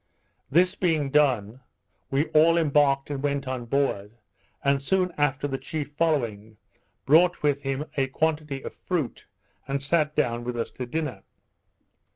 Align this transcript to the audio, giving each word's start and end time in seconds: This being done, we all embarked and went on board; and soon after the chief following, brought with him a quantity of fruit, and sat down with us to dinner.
This 0.49 0.73
being 0.73 1.11
done, 1.11 1.61
we 2.09 2.25
all 2.29 2.57
embarked 2.57 3.11
and 3.11 3.21
went 3.21 3.47
on 3.47 3.65
board; 3.65 4.17
and 4.63 4.81
soon 4.81 5.13
after 5.15 5.47
the 5.47 5.59
chief 5.59 5.91
following, 5.95 6.57
brought 7.05 7.43
with 7.43 7.61
him 7.61 7.85
a 7.95 8.07
quantity 8.07 8.63
of 8.63 8.73
fruit, 8.73 9.27
and 9.67 9.83
sat 9.83 10.15
down 10.15 10.43
with 10.43 10.57
us 10.57 10.71
to 10.71 10.87
dinner. 10.87 11.21